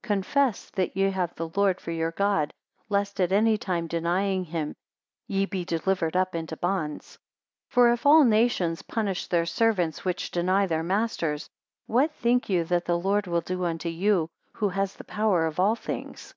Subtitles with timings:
[0.00, 2.54] Confess that ye have the Lord for your God,
[2.88, 4.74] lest at any time denying him,
[5.26, 7.18] ye be delivered up into bonds.
[7.72, 11.50] 242 For if all nations punish their servants which deny their masters;
[11.86, 15.60] what think you that the Lord will do unto you, who has the power of
[15.60, 16.32] all things?